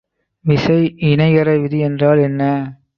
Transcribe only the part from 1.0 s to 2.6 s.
இணைகர விதி என்றால் என்ன?